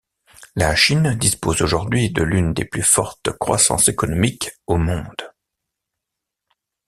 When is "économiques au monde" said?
3.87-5.31